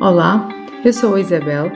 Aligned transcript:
Olá, 0.00 0.48
eu 0.84 0.92
sou 0.92 1.14
a 1.14 1.20
Isabel. 1.20 1.70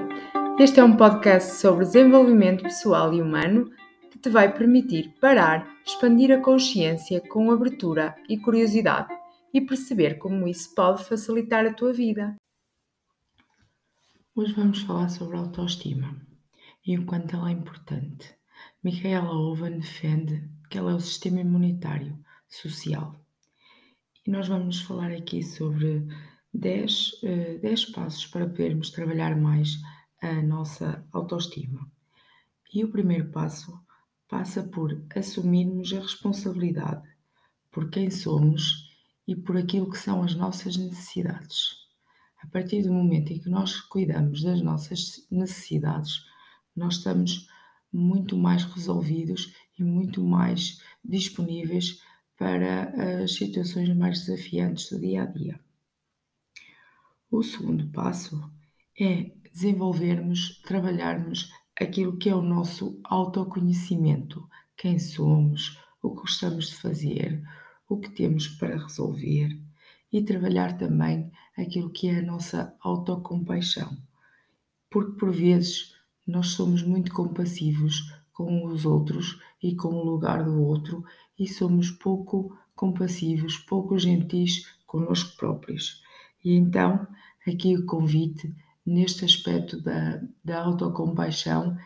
Este 0.59 0.81
é 0.81 0.85
um 0.85 0.97
podcast 0.97 1.53
sobre 1.61 1.85
desenvolvimento 1.85 2.65
pessoal 2.65 3.15
e 3.15 3.23
humano 3.23 3.71
que 4.11 4.19
te 4.19 4.29
vai 4.29 4.53
permitir 4.53 5.15
parar, 5.21 5.67
expandir 5.87 6.33
a 6.33 6.41
consciência 6.41 7.21
com 7.21 7.51
abertura 7.51 8.17
e 8.29 8.37
curiosidade 8.37 9.15
e 9.55 9.61
perceber 9.61 10.19
como 10.19 10.49
isso 10.49 10.75
pode 10.75 11.05
facilitar 11.05 11.65
a 11.65 11.73
tua 11.73 11.93
vida. 11.93 12.35
Hoje 14.35 14.53
vamos 14.53 14.83
falar 14.83 15.09
sobre 15.09 15.37
autoestima 15.37 16.21
e 16.85 16.99
o 16.99 17.07
quanto 17.07 17.37
ela 17.37 17.51
é 17.51 17.53
importante. 17.53 18.35
Michaela 18.83 19.31
Owen 19.31 19.79
defende 19.79 20.49
que 20.69 20.77
ela 20.77 20.91
é 20.91 20.95
o 20.95 21.01
sistema 21.01 21.41
imunitário 21.41 22.19
social. 22.49 23.15
E 24.27 24.31
nós 24.31 24.49
vamos 24.49 24.83
falar 24.83 25.13
aqui 25.13 25.43
sobre 25.43 26.07
10, 26.53 27.21
10 27.61 27.83
eh, 27.89 27.93
passos 27.93 28.27
para 28.27 28.47
podermos 28.47 28.91
trabalhar 28.91 29.37
mais 29.37 29.79
a 30.21 30.43
nossa 30.43 31.07
autoestima. 31.13 31.91
E 32.73 32.85
o 32.85 32.91
primeiro 32.91 33.31
passo 33.31 33.79
passa 34.29 34.63
por 34.63 35.05
assumirmos 35.15 35.93
a 35.93 36.01
responsabilidade 36.01 37.03
por 37.71 37.91
quem 37.91 38.11
somos 38.11 38.89
e 39.27 39.37
por 39.37 39.57
aquilo 39.57 39.91
que 39.91 39.99
são 39.99 40.23
as 40.23 40.35
nossas 40.35 40.77
necessidades. 40.77 41.89
A 42.39 42.47
partir 42.47 42.83
do 42.83 42.93
momento 42.93 43.33
em 43.33 43.39
que 43.39 43.49
nós 43.49 43.81
cuidamos 43.81 44.43
das 44.43 44.63
nossas 44.63 45.27
necessidades, 45.31 46.25
nós 46.75 46.95
estamos 46.95 47.47
muito 47.93 48.37
mais 48.37 48.65
resolvidos 48.65 49.53
e 49.79 49.83
muito 49.83 50.23
mais 50.23 50.81
disponíveis 51.05 52.01
para 52.37 53.23
as 53.23 53.35
situações 53.35 53.95
mais 53.97 54.21
desafiantes 54.21 54.91
do 54.91 55.01
dia 55.01 55.23
a 55.23 55.27
dia. 55.27 55.68
O 57.31 57.43
segundo 57.43 57.87
passo 57.89 58.43
é 58.99 59.31
desenvolvermos, 59.53 60.63
trabalharmos 60.63 61.53
aquilo 61.79 62.17
que 62.17 62.31
é 62.31 62.35
o 62.35 62.41
nosso 62.41 62.99
autoconhecimento, 63.05 64.49
quem 64.75 64.99
somos, 64.99 65.79
o 66.03 66.09
que 66.15 66.23
gostamos 66.23 66.69
de 66.69 66.77
fazer, 66.77 67.43
o 67.87 67.99
que 67.99 68.09
temos 68.09 68.49
para 68.49 68.79
resolver 68.79 69.61
e 70.11 70.23
trabalhar 70.23 70.79
também 70.79 71.31
aquilo 71.55 71.91
que 71.91 72.09
é 72.09 72.21
a 72.21 72.23
nossa 72.23 72.75
autocompaixão. 72.81 73.95
Porque 74.91 75.19
por 75.19 75.31
vezes 75.31 75.95
nós 76.27 76.49
somos 76.49 76.83
muito 76.83 77.13
compassivos 77.13 78.11
com 78.33 78.65
os 78.65 78.87
outros 78.87 79.39
e 79.63 79.77
com 79.77 79.89
o 79.89 80.05
lugar 80.05 80.45
do 80.45 80.63
outro 80.63 81.05
e 81.39 81.47
somos 81.47 81.91
pouco 81.91 82.57
compassivos, 82.75 83.59
pouco 83.59 83.99
gentis 83.99 84.67
connosco 84.87 85.37
próprios. 85.37 86.08
E 86.45 86.55
então, 86.55 87.07
aqui 87.47 87.77
o 87.77 87.87
convite 87.87 88.55
neste 88.85 89.25
aspecto 89.25 89.81
da, 89.83 90.23
da 90.45 90.63
autocompaixão 90.63 91.77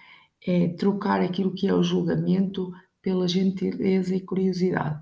é 0.47 0.69
trocar 0.69 1.21
aquilo 1.21 1.55
que 1.55 1.67
é 1.67 1.75
o 1.75 1.83
julgamento 1.83 2.73
pela 3.01 3.27
gentileza 3.27 4.15
e 4.15 4.21
curiosidade. 4.21 5.01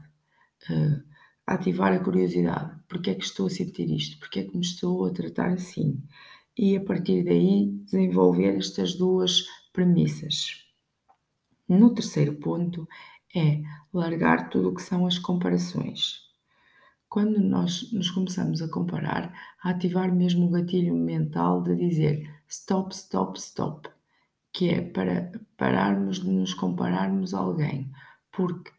Uh, 0.70 1.02
ativar 1.46 1.92
a 1.92 1.98
curiosidade. 1.98 2.78
Porque 2.88 3.10
é 3.10 3.14
que 3.14 3.24
estou 3.24 3.46
a 3.46 3.50
sentir 3.50 3.90
isto? 3.90 4.18
Porque 4.18 4.40
é 4.40 4.44
que 4.44 4.56
me 4.56 4.62
estou 4.62 5.04
a 5.06 5.10
tratar 5.10 5.50
assim? 5.50 6.02
E 6.56 6.76
a 6.76 6.84
partir 6.84 7.24
daí 7.24 7.70
desenvolver 7.84 8.56
estas 8.56 8.94
duas 8.94 9.44
premissas. 9.72 10.64
No 11.68 11.94
terceiro 11.94 12.34
ponto 12.34 12.88
é 13.34 13.62
largar 13.92 14.48
tudo 14.48 14.70
o 14.70 14.74
que 14.74 14.82
são 14.82 15.06
as 15.06 15.18
comparações 15.18 16.29
quando 17.10 17.40
nós 17.40 17.90
nos 17.92 18.08
começamos 18.08 18.62
a 18.62 18.68
comparar, 18.68 19.34
a 19.64 19.70
ativar 19.70 20.14
mesmo 20.14 20.46
o 20.46 20.50
gatilho 20.50 20.94
mental 20.94 21.60
de 21.60 21.74
dizer 21.74 22.32
stop, 22.46 22.94
stop, 22.94 23.36
stop, 23.36 23.90
que 24.52 24.68
é 24.68 24.80
para 24.80 25.32
pararmos 25.56 26.20
de 26.20 26.30
nos 26.30 26.54
compararmos 26.54 27.34
a 27.34 27.40
alguém, 27.40 27.90
porque 28.30 28.70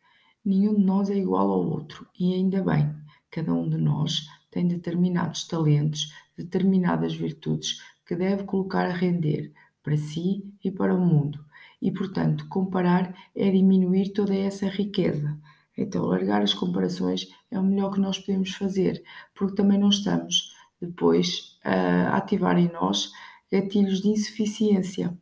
nenhum 0.45 0.75
de 0.75 0.81
nós 0.81 1.09
é 1.09 1.17
igual 1.17 1.51
ao 1.51 1.67
outro 1.67 2.07
e 2.17 2.33
ainda 2.33 2.63
bem, 2.63 2.95
cada 3.29 3.53
um 3.53 3.69
de 3.69 3.77
nós 3.77 4.25
tem 4.49 4.65
determinados 4.65 5.45
talentos, 5.45 6.13
determinadas 6.37 7.13
virtudes 7.13 7.81
que 8.05 8.15
deve 8.15 8.45
colocar 8.45 8.85
a 8.85 8.93
render 8.93 9.51
para 9.83 9.97
si 9.97 10.49
e 10.63 10.71
para 10.71 10.95
o 10.95 11.05
mundo. 11.05 11.43
E, 11.81 11.91
portanto, 11.91 12.47
comparar 12.47 13.13
é 13.35 13.51
diminuir 13.51 14.13
toda 14.13 14.33
essa 14.33 14.67
riqueza. 14.67 15.37
Então, 15.77 16.05
largar 16.05 16.41
as 16.41 16.53
comparações 16.53 17.27
é 17.51 17.59
o 17.59 17.63
melhor 17.63 17.93
que 17.93 17.99
nós 17.99 18.17
podemos 18.17 18.51
fazer, 18.55 19.03
porque 19.35 19.55
também 19.55 19.77
não 19.77 19.89
estamos 19.89 20.55
depois 20.81 21.59
a 21.63 22.17
ativar 22.17 22.57
em 22.57 22.71
nós 22.71 23.11
gatilhos 23.51 24.01
de 24.01 24.09
insuficiência 24.09 25.15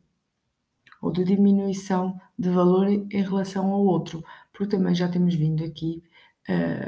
ou 1.01 1.11
de 1.11 1.23
diminuição 1.23 2.19
de 2.37 2.49
valor 2.49 2.87
em 2.87 3.23
relação 3.23 3.71
ao 3.71 3.81
outro, 3.81 4.23
porque 4.53 4.77
também 4.77 4.93
já 4.95 5.07
temos 5.09 5.35
vindo 5.35 5.63
aqui 5.63 6.03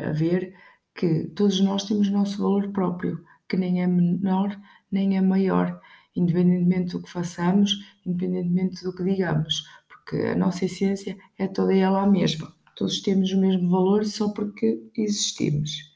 a 0.07 0.11
ver 0.11 0.55
que 0.95 1.25
todos 1.35 1.59
nós 1.61 1.83
temos 1.83 2.09
nosso 2.09 2.41
valor 2.41 2.71
próprio, 2.71 3.25
que 3.47 3.57
nem 3.57 3.81
é 3.81 3.87
menor 3.87 4.57
nem 4.91 5.17
é 5.17 5.21
maior, 5.21 5.79
independentemente 6.15 6.91
do 6.91 7.01
que 7.01 7.09
façamos, 7.09 7.71
independentemente 8.05 8.83
do 8.83 8.93
que 8.93 9.03
digamos, 9.03 9.65
porque 9.87 10.17
a 10.17 10.35
nossa 10.35 10.65
essência 10.65 11.17
é 11.37 11.47
toda 11.47 11.73
ela 11.73 12.01
a 12.01 12.07
mesma. 12.07 12.53
Todos 12.81 12.99
temos 12.99 13.31
o 13.31 13.39
mesmo 13.39 13.69
valor 13.69 14.03
só 14.05 14.29
porque 14.33 14.89
existimos. 14.97 15.93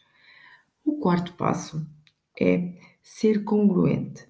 O 0.86 1.00
quarto 1.00 1.34
passo 1.34 1.84
é 2.40 2.78
ser 3.02 3.44
congruente. 3.44 4.28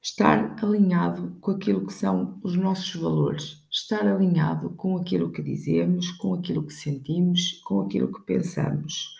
Estar 0.00 0.56
alinhado 0.64 1.36
com 1.42 1.50
aquilo 1.50 1.86
que 1.86 1.92
são 1.92 2.40
os 2.42 2.56
nossos 2.56 2.98
valores, 2.98 3.62
estar 3.70 4.06
alinhado 4.06 4.70
com 4.76 4.96
aquilo 4.96 5.30
que 5.30 5.42
dizemos, 5.42 6.10
com 6.12 6.32
aquilo 6.32 6.66
que 6.66 6.72
sentimos, 6.72 7.60
com 7.66 7.82
aquilo 7.82 8.10
que 8.10 8.24
pensamos. 8.24 9.14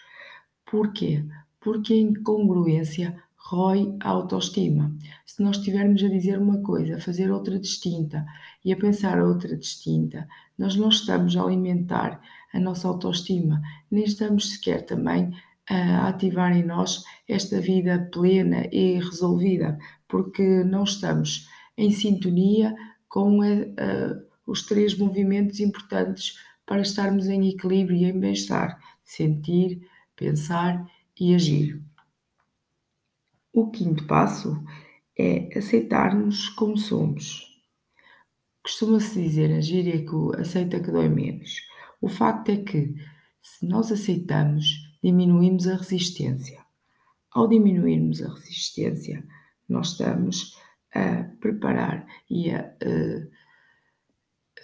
Porquê? 0.65 1.22
Porque 1.60 1.93
a 1.93 1.98
incongruência 1.98 3.22
rói 3.49 3.97
a 4.01 4.09
autoestima. 4.09 4.93
Se 5.25 5.41
nós 5.41 5.59
estivermos 5.59 6.03
a 6.03 6.09
dizer 6.09 6.37
uma 6.39 6.59
coisa, 6.62 6.97
a 6.97 7.01
fazer 7.01 7.31
outra 7.31 7.59
distinta 7.61 8.27
e 8.65 8.73
a 8.73 8.77
pensar 8.77 9.23
outra 9.23 9.57
distinta, 9.57 10.27
nós 10.59 10.75
não 10.75 10.89
estamos 10.89 11.37
a 11.37 11.43
alimentar 11.43 12.21
a 12.53 12.59
nossa 12.59 12.89
autoestima, 12.89 13.62
nem 13.89 14.03
estamos 14.03 14.51
sequer 14.51 14.84
também 14.84 15.33
a 15.69 16.09
ativar 16.09 16.57
em 16.57 16.65
nós 16.65 17.05
esta 17.29 17.61
vida 17.61 18.09
plena 18.12 18.67
e 18.73 18.99
resolvida, 18.99 19.78
porque 20.09 20.65
não 20.65 20.83
estamos 20.83 21.49
em 21.78 21.93
sintonia 21.93 22.75
com 23.09 23.43
a, 23.43 23.47
a, 23.47 24.23
os 24.45 24.63
três 24.63 24.99
movimentos 24.99 25.61
importantes 25.61 26.37
para 26.65 26.81
estarmos 26.81 27.28
em 27.28 27.49
equilíbrio 27.49 27.97
e 27.97 28.05
em 28.07 28.19
bem-estar: 28.19 28.77
sentir, 29.05 29.89
pensar 30.17 30.84
e 31.21 31.33
agir. 31.33 31.81
O 33.56 33.71
quinto 33.71 34.06
passo 34.06 34.62
é 35.19 35.49
aceitar-nos 35.56 36.50
como 36.50 36.77
somos. 36.77 37.43
Costuma-se 38.62 39.19
dizer 39.19 39.50
a 39.50 39.62
gíria 39.62 40.05
que 40.05 40.39
aceita 40.39 40.78
que 40.78 40.93
dói 40.93 41.09
menos. 41.09 41.62
O 41.99 42.06
facto 42.06 42.50
é 42.50 42.59
que, 42.59 42.95
se 43.41 43.66
nós 43.66 43.91
aceitamos, 43.91 44.66
diminuímos 45.03 45.66
a 45.69 45.77
resistência. 45.77 46.62
Ao 47.33 47.49
diminuirmos 47.49 48.21
a 48.21 48.28
resistência, 48.28 49.27
nós 49.66 49.93
estamos 49.93 50.55
a 50.95 51.25
preparar 51.41 52.06
e 52.28 52.50
a, 52.50 52.61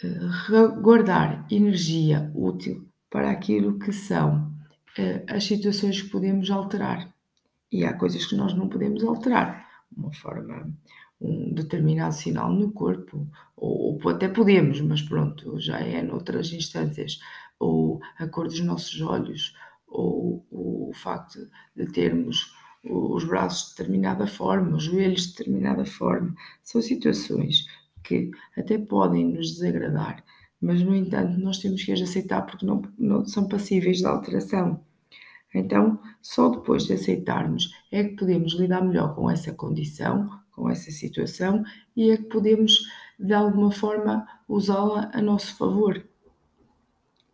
a, 0.05 0.59
a 0.59 0.67
guardar 0.67 1.47
energia 1.51 2.31
útil 2.35 2.87
para 3.09 3.31
aquilo 3.31 3.79
que 3.79 3.91
são 3.91 4.53
eh, 4.99 5.25
as 5.27 5.45
situações 5.45 6.03
que 6.03 6.11
podemos 6.11 6.51
alterar. 6.51 7.12
E 7.73 7.85
há 7.85 7.95
coisas 7.95 8.27
que 8.27 8.37
nós 8.37 8.55
não 8.55 8.69
podemos 8.69 9.03
alterar. 9.03 9.67
Uma 9.97 10.13
forma, 10.13 10.73
um 11.21 11.53
determinado 11.55 12.15
sinal 12.15 12.53
no 12.53 12.71
corpo, 12.73 13.27
ou, 13.57 13.99
ou 14.03 14.11
até 14.11 14.29
podemos, 14.29 14.81
mas 14.81 15.03
pronto, 15.03 15.59
já 15.59 15.79
é 15.81 16.03
noutras 16.03 16.53
instâncias. 16.53 17.19
Ou 17.59 18.01
a 18.19 18.27
cor 18.29 18.47
dos 18.47 18.61
nossos 18.61 19.01
olhos, 19.01 19.55
ou, 19.87 20.47
ou 20.51 20.91
o 20.91 20.93
facto 20.95 21.39
de 21.75 21.87
termos 21.87 22.53
os 22.85 23.25
braços 23.25 23.71
de 23.71 23.77
determinada 23.77 24.27
forma, 24.27 24.77
os 24.77 24.85
joelhos 24.85 25.23
de 25.23 25.37
determinada 25.37 25.85
forma. 25.85 26.35
São 26.63 26.83
situações 26.83 27.67
que 28.03 28.31
até 28.57 28.79
podem 28.79 29.33
nos 29.33 29.53
desagradar, 29.53 30.25
mas 30.61 30.83
no 30.83 30.95
entanto 30.95 31.39
nós 31.39 31.59
temos 31.59 31.83
que 31.85 31.93
as 31.93 32.01
aceitar 32.01 32.43
porque 32.43 32.67
não, 32.67 32.83
não 32.99 33.25
são 33.25 33.49
passíveis 33.49 33.99
de 33.99 34.07
alteração. 34.07 34.85
Então, 35.55 36.01
só 36.21 36.49
depois 36.49 36.85
de 36.85 36.95
aceitarmos 36.95 37.75
é 37.91 38.05
que 38.05 38.17
podemos 38.17 38.55
lidar 38.55 38.83
melhor 38.83 39.15
com 39.15 39.31
essa 39.31 39.53
condição, 39.53 40.31
com 40.53 40.69
essa 40.69 40.91
situação 40.91 41.63
e 41.97 42.11
é 42.11 42.17
que 42.17 42.25
podemos, 42.25 42.87
de 43.19 43.33
alguma 43.35 43.71
forma, 43.71 44.27
usá-la 44.49 45.11
a 45.13 45.21
nosso 45.21 45.57
favor 45.57 46.03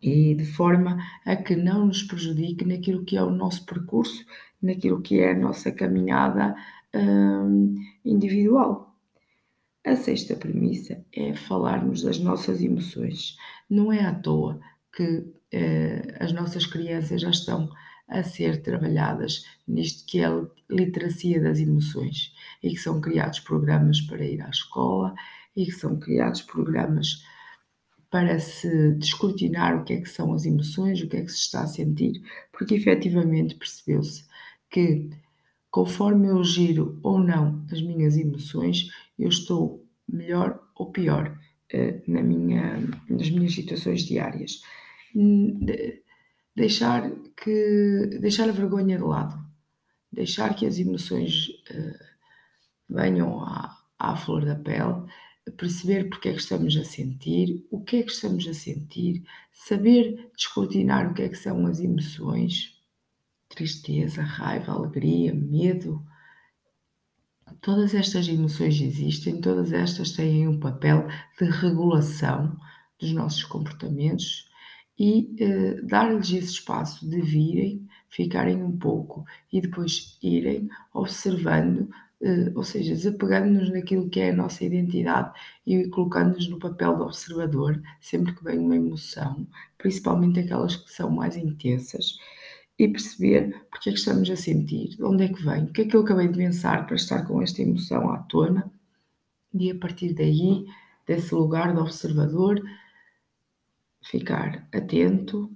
e 0.01 0.33
de 0.35 0.45
forma 0.45 0.97
a 1.25 1.35
que 1.35 1.55
não 1.55 1.87
nos 1.87 2.03
prejudique 2.03 2.65
naquilo 2.65 3.03
que 3.03 3.17
é 3.17 3.23
o 3.23 3.29
nosso 3.29 3.65
percurso, 3.65 4.25
naquilo 4.61 5.01
que 5.01 5.19
é 5.19 5.31
a 5.31 5.37
nossa 5.37 5.71
caminhada 5.71 6.55
hum, 6.95 7.75
individual. 8.03 8.95
A 9.85 9.95
sexta 9.95 10.35
premissa 10.35 11.03
é 11.11 11.33
falarmos 11.33 12.03
das 12.03 12.19
nossas 12.19 12.61
emoções. 12.61 13.37
Não 13.69 13.91
é 13.91 14.05
à 14.05 14.13
toa 14.13 14.59
que 14.93 15.25
eh, 15.51 16.17
as 16.19 16.33
nossas 16.33 16.65
crianças 16.65 17.21
já 17.21 17.29
estão 17.29 17.69
a 18.09 18.23
ser 18.23 18.61
trabalhadas 18.61 19.45
nisto 19.67 20.05
que 20.05 20.19
é 20.19 20.25
a 20.25 20.45
literacia 20.69 21.41
das 21.41 21.59
emoções 21.59 22.33
e 22.63 22.71
que 22.71 22.77
são 22.77 22.99
criados 22.99 23.39
programas 23.39 24.01
para 24.01 24.25
ir 24.25 24.41
à 24.41 24.49
escola 24.49 25.13
e 25.55 25.65
que 25.65 25.71
são 25.71 25.99
criados 25.99 26.41
programas 26.41 27.23
para 28.09 28.39
se 28.39 28.93
descortinar 28.93 29.79
o 29.79 29.83
que 29.83 29.93
é 29.93 30.01
que 30.01 30.09
são 30.09 30.33
as 30.33 30.45
emoções, 30.45 31.01
o 31.01 31.07
que 31.07 31.17
é 31.17 31.21
que 31.21 31.31
se 31.31 31.37
está 31.37 31.61
a 31.61 31.67
sentir, 31.67 32.21
porque 32.51 32.73
efetivamente 32.73 33.55
percebeu-se 33.55 34.25
que 34.69 35.09
conforme 35.69 36.27
eu 36.27 36.43
giro 36.43 36.99
ou 37.03 37.19
não 37.19 37.63
as 37.71 37.81
minhas 37.81 38.17
emoções, 38.17 38.89
eu 39.17 39.29
estou 39.29 39.85
melhor 40.07 40.59
ou 40.75 40.91
pior 40.91 41.37
uh, 41.73 42.11
na 42.11 42.23
minha, 42.23 42.79
nas 43.07 43.29
minhas 43.29 43.53
situações 43.53 44.01
diárias. 44.01 44.63
De, 45.13 46.01
deixar, 46.59 47.09
que, 47.41 48.17
deixar 48.19 48.49
a 48.49 48.51
vergonha 48.51 48.97
de 48.97 49.03
lado, 49.03 49.39
deixar 50.11 50.53
que 50.53 50.65
as 50.65 50.77
emoções 50.77 51.47
uh, 51.71 52.03
venham 52.89 53.41
à, 53.41 53.77
à 53.97 54.17
flor 54.17 54.43
da 54.43 54.55
pele 54.55 55.05
perceber 55.57 56.09
porque 56.09 56.29
é 56.29 56.33
que 56.33 56.41
estamos 56.41 56.75
a 56.75 56.83
sentir, 56.83 57.65
o 57.71 57.81
que 57.81 57.97
é 57.97 58.03
que 58.03 58.11
estamos 58.11 58.45
a 58.45 58.53
sentir, 58.53 59.23
saber 59.53 60.29
descortinar 60.35 61.09
o 61.09 61.13
que 61.13 61.23
é 61.23 61.29
que 61.29 61.37
são 61.37 61.65
as 61.65 61.79
emoções, 61.79 62.77
tristeza, 63.47 64.21
raiva, 64.21 64.73
alegria, 64.73 65.33
medo. 65.33 66.05
Todas 67.61 67.95
estas 67.95 68.27
emoções 68.27 68.79
existem, 68.79 69.41
todas 69.41 69.71
estas 69.71 70.11
têm 70.11 70.47
um 70.47 70.59
papel 70.59 71.07
de 71.39 71.45
regulação 71.45 72.55
dos 72.99 73.11
nossos 73.11 73.43
comportamentos 73.45 74.48
e 74.99 75.35
eh, 75.39 75.81
dar-lhes 75.83 76.31
esse 76.31 76.51
espaço 76.51 77.09
de 77.09 77.21
virem, 77.21 77.87
ficarem 78.09 78.61
um 78.61 78.77
pouco 78.77 79.25
e 79.51 79.61
depois 79.61 80.17
irem 80.21 80.69
observando 80.93 81.89
eh, 82.21 82.51
ou 82.53 82.63
seja, 82.63 82.93
desapegando-nos 82.93 83.71
daquilo 83.71 84.09
que 84.09 84.19
é 84.19 84.31
a 84.31 84.35
nossa 84.35 84.65
identidade 84.65 85.31
e 85.65 85.87
colocando-nos 85.87 86.49
no 86.49 86.59
papel 86.59 86.97
do 86.97 87.03
observador, 87.05 87.81
sempre 88.01 88.33
que 88.35 88.43
vem 88.43 88.59
uma 88.59 88.75
emoção, 88.75 89.47
principalmente 89.77 90.39
aquelas 90.39 90.75
que 90.75 90.91
são 90.91 91.09
mais 91.09 91.37
intensas, 91.37 92.17
e 92.77 92.87
perceber 92.89 93.65
porque 93.71 93.89
é 93.89 93.93
que 93.93 93.99
estamos 93.99 94.29
a 94.29 94.35
sentir, 94.35 94.89
de 94.97 95.03
onde 95.03 95.23
é 95.25 95.27
que 95.29 95.43
vem, 95.43 95.65
o 95.65 95.71
que 95.71 95.81
é 95.81 95.85
que 95.85 95.95
eu 95.95 96.01
acabei 96.01 96.27
de 96.27 96.37
pensar 96.37 96.85
para 96.85 96.95
estar 96.95 97.25
com 97.25 97.41
esta 97.41 97.61
emoção 97.61 98.09
à 98.09 98.17
tona, 98.19 98.69
e 99.53 99.71
a 99.71 99.75
partir 99.75 100.13
daí, 100.13 100.65
desse 101.07 101.33
lugar 101.33 101.73
de 101.73 101.79
observador, 101.79 102.61
ficar 104.01 104.67
atento, 104.73 105.51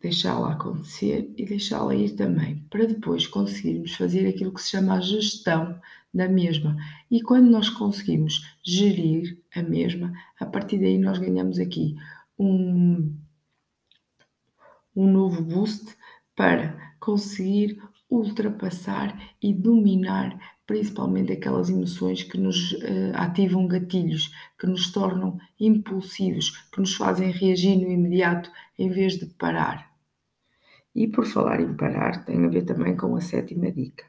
deixá-la 0.00 0.52
acontecer 0.52 1.32
e 1.36 1.44
deixá-la 1.44 1.94
ir 1.94 2.14
também, 2.14 2.64
para 2.70 2.86
depois 2.86 3.26
conseguirmos 3.26 3.94
fazer 3.94 4.28
aquilo 4.28 4.52
que 4.52 4.62
se 4.62 4.70
chama 4.70 4.94
a 4.94 5.00
gestão 5.00 5.80
da 6.12 6.28
mesma. 6.28 6.76
E 7.10 7.20
quando 7.20 7.50
nós 7.50 7.68
conseguimos 7.68 8.56
gerir 8.62 9.38
a 9.54 9.62
mesma, 9.62 10.12
a 10.38 10.46
partir 10.46 10.78
daí 10.78 10.98
nós 10.98 11.18
ganhamos 11.18 11.58
aqui 11.58 11.96
um, 12.38 13.14
um 14.94 15.10
novo 15.10 15.42
boost 15.42 15.96
para 16.34 16.94
conseguir 17.00 17.82
ultrapassar 18.10 19.34
e 19.42 19.52
dominar 19.52 20.57
principalmente 20.68 21.32
aquelas 21.32 21.70
emoções 21.70 22.22
que 22.22 22.36
nos 22.36 22.72
uh, 22.72 23.14
ativam 23.14 23.66
gatilhos, 23.66 24.30
que 24.58 24.66
nos 24.66 24.92
tornam 24.92 25.40
impulsivos, 25.58 26.50
que 26.70 26.78
nos 26.78 26.94
fazem 26.94 27.30
reagir 27.30 27.74
no 27.76 27.90
imediato 27.90 28.52
em 28.78 28.90
vez 28.90 29.18
de 29.18 29.24
parar. 29.24 29.90
E 30.94 31.08
por 31.08 31.24
falar 31.24 31.62
em 31.62 31.74
parar, 31.74 32.22
tem 32.26 32.44
a 32.44 32.48
ver 32.48 32.66
também 32.66 32.94
com 32.94 33.16
a 33.16 33.20
sétima 33.22 33.72
dica, 33.72 34.04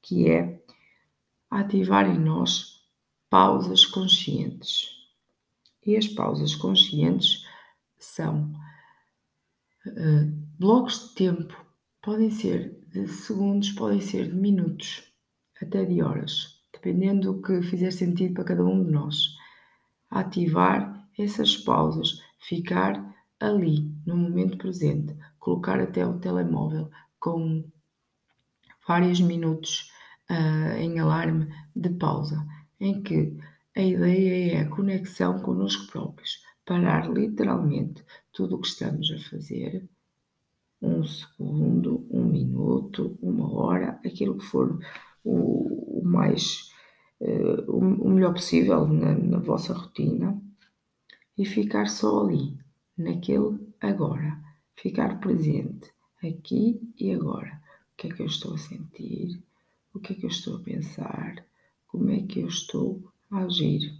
que 0.00 0.30
é 0.30 0.62
ativar 1.50 2.08
em 2.08 2.18
nós 2.18 2.88
pausas 3.28 3.84
conscientes. 3.84 4.90
E 5.84 5.96
as 5.96 6.06
pausas 6.06 6.54
conscientes 6.54 7.44
são 7.98 8.52
uh, 9.84 10.32
blocos 10.60 11.08
de 11.08 11.14
tempo, 11.16 11.66
podem 12.00 12.30
ser 12.30 12.78
de 12.86 13.08
segundos, 13.08 13.72
podem 13.72 14.00
ser 14.00 14.28
de 14.28 14.36
minutos, 14.36 15.12
até 15.64 15.84
de 15.84 16.02
horas, 16.02 16.60
dependendo 16.72 17.32
do 17.32 17.42
que 17.42 17.62
fizer 17.62 17.90
sentido 17.90 18.34
para 18.34 18.44
cada 18.44 18.64
um 18.64 18.84
de 18.84 18.90
nós. 18.90 19.16
Ativar 20.10 21.08
essas 21.18 21.56
pausas, 21.56 22.20
ficar 22.38 23.14
ali, 23.40 23.92
no 24.06 24.16
momento 24.16 24.58
presente, 24.58 25.16
colocar 25.38 25.80
até 25.80 26.06
o 26.06 26.18
telemóvel 26.18 26.90
com 27.18 27.64
vários 28.86 29.20
minutos 29.20 29.90
uh, 30.30 30.76
em 30.78 30.98
alarme 30.98 31.48
de 31.74 31.90
pausa, 31.90 32.46
em 32.80 33.02
que 33.02 33.36
a 33.76 33.82
ideia 33.82 34.54
é 34.54 34.60
a 34.60 34.68
conexão 34.68 35.40
connosco 35.40 35.90
próprios, 35.90 36.42
parar 36.64 37.10
literalmente 37.10 38.04
tudo 38.32 38.56
o 38.56 38.60
que 38.60 38.68
estamos 38.68 39.10
a 39.10 39.18
fazer, 39.30 39.88
um 40.80 41.02
segundo, 41.04 42.06
um 42.10 42.24
minuto, 42.24 43.18
uma 43.22 43.52
hora, 43.52 44.00
aquilo 44.04 44.36
que 44.36 44.44
for 44.44 44.78
o, 45.24 46.00
o 46.00 46.02
mais 46.04 46.70
uh, 47.20 47.70
o, 47.70 48.08
melhor 48.10 48.34
possível 48.34 48.86
na, 48.86 49.16
na 49.16 49.38
vossa 49.38 49.72
rotina 49.72 50.40
e 51.36 51.44
ficar 51.44 51.88
só 51.88 52.24
ali, 52.24 52.56
naquele 52.96 53.58
agora, 53.80 54.38
ficar 54.76 55.18
presente 55.18 55.90
aqui 56.22 56.80
e 56.98 57.10
agora. 57.12 57.60
O 57.92 57.96
que 57.96 58.08
é 58.08 58.10
que 58.12 58.22
eu 58.22 58.26
estou 58.26 58.54
a 58.54 58.58
sentir? 58.58 59.42
o 59.94 60.00
que 60.00 60.12
é 60.12 60.16
que 60.16 60.26
eu 60.26 60.30
estou 60.30 60.56
a 60.56 60.60
pensar, 60.60 61.36
como 61.86 62.10
é 62.10 62.20
que 62.20 62.40
eu 62.40 62.48
estou 62.48 63.00
a 63.30 63.44
agir. 63.44 63.94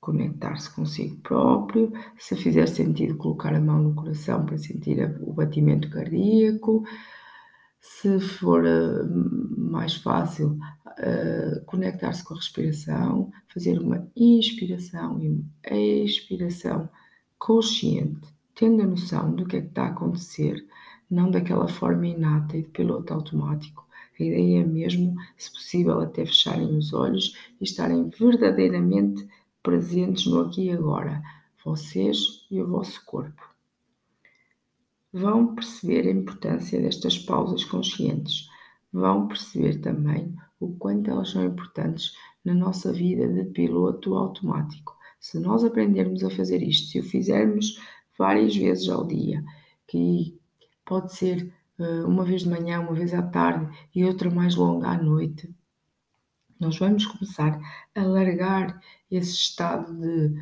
Conectar-se 0.00 0.72
consigo 0.74 1.16
próprio, 1.18 1.92
se 2.18 2.36
fizer 2.36 2.66
sentido 2.66 3.16
colocar 3.16 3.54
a 3.54 3.60
mão 3.60 3.82
no 3.82 3.94
coração 3.94 4.44
para 4.44 4.58
sentir 4.58 4.98
o 5.20 5.32
batimento 5.32 5.88
cardíaco, 5.88 6.84
se 7.80 8.18
for 8.20 8.64
uh, 8.64 9.60
mais 9.70 9.94
fácil 9.94 10.58
uh, 10.86 11.64
conectar-se 11.66 12.24
com 12.24 12.34
a 12.34 12.36
respiração, 12.36 13.30
fazer 13.52 13.78
uma 13.78 14.06
inspiração 14.16 15.20
e 15.20 15.28
uma 15.28 15.44
expiração 16.04 16.88
consciente, 17.38 18.28
tendo 18.54 18.82
a 18.82 18.86
noção 18.86 19.34
do 19.34 19.46
que 19.46 19.56
é 19.56 19.60
que 19.60 19.68
está 19.68 19.84
a 19.84 19.88
acontecer, 19.88 20.66
não 21.10 21.30
daquela 21.30 21.68
forma 21.68 22.06
inata 22.06 22.56
e 22.56 22.62
de 22.62 22.68
piloto 22.68 23.12
automático 23.14 23.86
a 24.18 24.24
ideia 24.24 24.62
é 24.62 24.64
mesmo, 24.64 25.14
se 25.36 25.52
possível, 25.52 26.00
até 26.00 26.24
fecharem 26.24 26.74
os 26.76 26.94
olhos 26.94 27.36
e 27.60 27.64
estarem 27.64 28.08
verdadeiramente 28.08 29.28
presentes 29.62 30.26
no 30.26 30.40
aqui 30.40 30.64
e 30.64 30.70
agora, 30.70 31.22
vocês 31.62 32.46
e 32.50 32.60
o 32.60 32.66
vosso 32.66 33.04
corpo. 33.04 33.55
Vão 35.18 35.54
perceber 35.54 36.06
a 36.06 36.10
importância 36.10 36.78
destas 36.78 37.18
pausas 37.18 37.64
conscientes. 37.64 38.50
Vão 38.92 39.26
perceber 39.26 39.80
também 39.80 40.36
o 40.60 40.76
quanto 40.76 41.10
elas 41.10 41.30
são 41.30 41.42
importantes 41.42 42.12
na 42.44 42.52
nossa 42.52 42.92
vida 42.92 43.26
de 43.26 43.44
piloto 43.44 44.14
automático. 44.14 44.94
Se 45.18 45.40
nós 45.40 45.64
aprendermos 45.64 46.22
a 46.22 46.28
fazer 46.28 46.62
isto, 46.62 46.90
se 46.90 47.00
o 47.00 47.02
fizermos 47.02 47.80
várias 48.18 48.54
vezes 48.54 48.90
ao 48.90 49.06
dia, 49.06 49.42
que 49.86 50.38
pode 50.84 51.14
ser 51.14 51.50
eh, 51.78 52.04
uma 52.04 52.22
vez 52.22 52.42
de 52.42 52.50
manhã, 52.50 52.80
uma 52.80 52.92
vez 52.92 53.14
à 53.14 53.22
tarde 53.22 53.74
e 53.94 54.04
outra 54.04 54.30
mais 54.30 54.54
longa 54.54 54.88
à 54.88 54.98
noite, 55.02 55.50
nós 56.60 56.78
vamos 56.78 57.06
começar 57.06 57.58
a 57.94 58.02
largar 58.02 58.82
esse 59.10 59.32
estado 59.32 59.94
de 59.94 60.38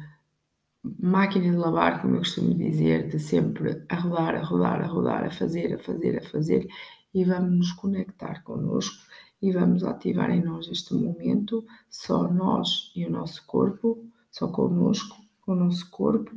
máquina 1.01 1.51
de 1.51 1.57
lavar, 1.57 2.01
como 2.01 2.15
eu 2.15 2.19
costumo 2.19 2.55
dizer, 2.55 3.09
de 3.09 3.19
sempre 3.19 3.83
a 3.89 3.97
rodar, 3.97 4.35
a 4.35 4.43
rodar, 4.43 4.83
a 4.83 4.87
rodar, 4.87 5.25
a 5.25 5.31
fazer, 5.31 5.75
a 5.75 5.79
fazer, 5.79 6.19
a 6.19 6.23
fazer, 6.23 6.69
e 7.15 7.25
vamos 7.25 7.59
nos 7.59 7.73
conectar 7.73 8.43
connosco 8.43 9.05
e 9.41 9.53
vamos 9.53 9.85
ativar 9.85 10.31
em 10.31 10.43
nós 10.43 10.69
este 10.69 10.95
momento, 10.95 11.65
só 11.89 12.31
nós 12.33 12.91
e 12.97 13.05
o 13.05 13.11
nosso 13.11 13.47
corpo, 13.47 14.05
só 14.31 14.49
connosco, 14.49 15.17
com 15.43 15.53
o 15.53 15.57
nosso 15.57 15.91
corpo, 15.91 16.33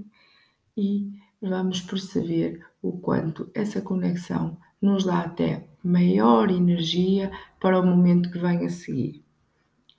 e 0.76 1.12
vamos 1.42 1.82
perceber 1.82 2.66
o 2.82 3.00
quanto 3.00 3.50
essa 3.54 3.82
conexão 3.82 4.58
nos 4.82 5.06
dá 5.06 5.22
até 5.22 5.68
maior 5.84 6.52
energia 6.52 7.32
para 7.60 7.80
o 7.80 7.86
momento 7.86 8.30
que 8.30 8.40
vem 8.40 8.66
a 8.66 8.70
seguir. 8.70 9.24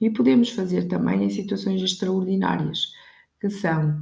E 0.00 0.11
podemos 0.11 0.50
fazer 0.50 0.87
também 0.87 1.25
em 1.25 1.31
situações 1.31 1.83
extraordinárias, 1.83 2.93
que 3.40 3.50
são 3.50 4.00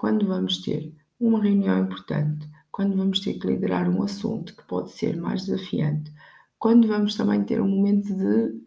quando 0.00 0.26
vamos 0.26 0.62
ter 0.62 0.94
uma 1.20 1.42
reunião 1.42 1.84
importante, 1.84 2.48
quando 2.72 2.96
vamos 2.96 3.20
ter 3.20 3.34
que 3.34 3.46
liderar 3.46 3.86
um 3.86 4.02
assunto 4.02 4.56
que 4.56 4.66
pode 4.66 4.92
ser 4.92 5.14
mais 5.14 5.44
desafiante, 5.44 6.10
quando 6.58 6.88
vamos 6.88 7.14
também 7.16 7.44
ter 7.44 7.60
um 7.60 7.68
momento 7.68 8.08
de 8.16 8.62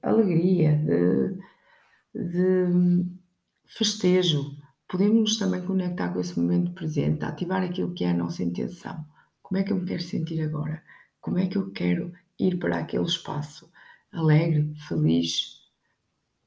alegria, 0.00 0.76
de, 0.76 1.34
de 2.14 3.04
festejo. 3.66 4.56
Podemos 4.88 5.36
também 5.36 5.66
conectar 5.66 6.10
com 6.12 6.20
esse 6.20 6.38
momento 6.38 6.70
presente, 6.70 7.24
ativar 7.24 7.64
aquilo 7.64 7.92
que 7.92 8.04
é 8.04 8.10
a 8.10 8.16
nossa 8.16 8.44
intenção. 8.44 9.04
Como 9.42 9.58
é 9.58 9.64
que 9.64 9.72
eu 9.72 9.80
me 9.80 9.84
quero 9.84 10.02
sentir 10.02 10.40
agora? 10.42 10.80
Como 11.20 11.38
é 11.38 11.48
que 11.48 11.58
eu 11.58 11.72
quero 11.72 12.12
ir 12.38 12.56
para 12.56 12.78
aquele 12.78 13.02
espaço? 13.02 13.68
Alegre, 14.12 14.72
feliz. 14.86 15.58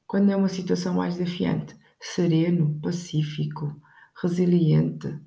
Quando 0.06 0.32
é 0.32 0.36
uma 0.36 0.48
situação 0.48 0.94
mais 0.94 1.18
desafiante, 1.18 1.83
sereno, 2.06 2.78
pacífico, 2.82 3.74
resiliente. 4.20 5.18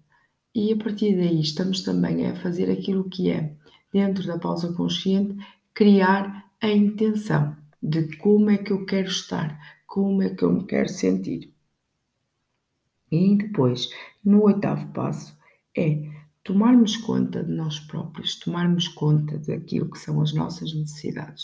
E 0.53 0.72
a 0.72 0.77
partir 0.77 1.15
daí 1.15 1.41
estamos 1.41 1.81
também 1.81 2.27
a 2.27 2.36
fazer 2.36 2.69
aquilo 2.69 3.10
que 3.10 3.31
é, 3.31 3.55
dentro 3.91 4.25
da 4.27 4.38
pausa 4.38 4.72
consciente, 4.74 5.36
criar 5.74 6.51
a 6.62 6.69
intenção 6.69 7.55
de 7.81 8.15
como 8.17 8.50
é 8.50 8.57
que 8.57 8.72
eu 8.72 8.86
quero 8.86 9.07
estar, 9.07 9.60
como 9.86 10.22
é 10.22 10.29
que 10.29 10.43
eu 10.43 10.53
me 10.53 10.65
quero 10.65 10.89
sentir. 10.89 11.53
E 13.12 13.36
depois, 13.36 13.89
no 14.24 14.43
oitavo 14.43 14.88
passo, 14.93 15.36
é 15.75 16.10
tomarmos 16.43 16.98
conta 16.98 17.43
de 17.43 17.51
nós 17.51 17.79
próprios, 17.79 18.36
tomarmos 18.36 18.88
conta 18.88 19.38
daquilo 19.39 19.89
que 19.89 20.00
são 20.00 20.22
as 20.22 20.34
nossas 20.34 20.74
necessidades. 20.74 21.43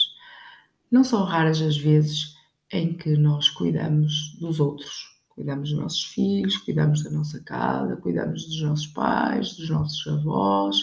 Não 0.92 1.04
são 1.04 1.24
raras 1.24 1.62
as 1.62 1.78
vezes 1.78 2.36
em 2.72 2.94
que 2.94 3.16
nós 3.16 3.50
cuidamos 3.50 4.38
dos 4.40 4.60
outros, 4.60 5.13
Cuidamos 5.36 5.72
dos 5.72 5.80
nossos 5.80 6.04
filhos, 6.04 6.58
cuidamos 6.58 7.04
da 7.04 7.10
nossa 7.10 7.40
casa, 7.42 7.96
cuidamos 7.98 8.46
dos 8.46 8.62
nossos 8.62 8.88
pais, 8.88 9.56
dos 9.58 9.70
nossos 9.70 10.06
avós, 10.08 10.78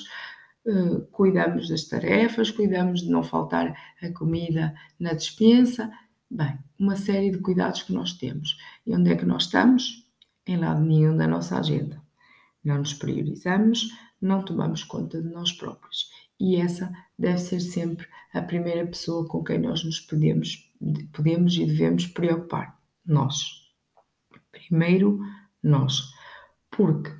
uh, 0.66 1.00
cuidamos 1.12 1.68
das 1.68 1.84
tarefas, 1.84 2.50
cuidamos 2.50 3.02
de 3.02 3.10
não 3.10 3.22
faltar 3.22 3.76
a 4.02 4.10
comida 4.12 4.74
na 4.98 5.12
despensa. 5.12 5.90
Bem, 6.28 6.58
uma 6.78 6.96
série 6.96 7.30
de 7.30 7.38
cuidados 7.38 7.82
que 7.82 7.92
nós 7.92 8.12
temos. 8.14 8.56
E 8.86 8.94
onde 8.94 9.10
é 9.10 9.16
que 9.16 9.24
nós 9.24 9.44
estamos? 9.44 10.08
Em 10.46 10.56
lado 10.56 10.80
nenhum 10.80 11.16
da 11.16 11.28
nossa 11.28 11.58
agenda. 11.58 12.00
Não 12.64 12.78
nos 12.78 12.94
priorizamos, 12.94 13.88
não 14.20 14.42
tomamos 14.42 14.82
conta 14.84 15.20
de 15.22 15.28
nós 15.28 15.52
próprios. 15.52 16.08
E 16.38 16.56
essa 16.56 16.92
deve 17.18 17.38
ser 17.38 17.60
sempre 17.60 18.06
a 18.32 18.40
primeira 18.40 18.86
pessoa 18.86 19.26
com 19.26 19.44
quem 19.44 19.58
nós 19.58 19.84
nos 19.84 20.00
podemos, 20.00 20.72
podemos 21.12 21.54
e 21.56 21.66
devemos 21.66 22.06
preocupar. 22.06 22.78
Nós. 23.04 23.59
Primeiro, 24.68 25.20
nós. 25.62 26.12
Porque 26.70 27.10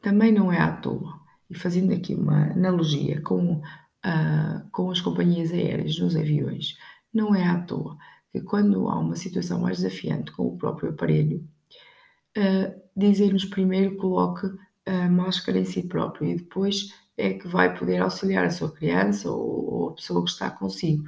também 0.00 0.32
não 0.32 0.52
é 0.52 0.58
à 0.58 0.72
toa, 0.72 1.20
e 1.48 1.54
fazendo 1.54 1.92
aqui 1.92 2.14
uma 2.14 2.52
analogia 2.52 3.20
com, 3.22 3.56
uh, 3.56 4.70
com 4.70 4.90
as 4.90 5.00
companhias 5.00 5.52
aéreas 5.52 5.98
nos 5.98 6.16
aviões, 6.16 6.76
não 7.12 7.34
é 7.34 7.46
à 7.46 7.60
toa 7.60 7.96
que 8.32 8.40
quando 8.40 8.88
há 8.88 8.98
uma 8.98 9.16
situação 9.16 9.60
mais 9.60 9.78
desafiante 9.78 10.30
com 10.32 10.46
o 10.46 10.56
próprio 10.56 10.90
aparelho, 10.90 11.46
uh, 12.38 12.80
dizer-nos 12.96 13.44
primeiro 13.44 13.96
coloque 13.96 14.46
a 14.86 15.08
máscara 15.08 15.58
em 15.58 15.64
si 15.64 15.82
próprio 15.82 16.28
e 16.28 16.36
depois 16.36 16.94
é 17.16 17.34
que 17.34 17.46
vai 17.48 17.76
poder 17.76 18.00
auxiliar 18.00 18.44
a 18.44 18.50
sua 18.50 18.72
criança 18.72 19.30
ou, 19.30 19.74
ou 19.74 19.88
a 19.90 19.94
pessoa 19.94 20.24
que 20.24 20.30
está 20.30 20.50
consigo. 20.50 21.04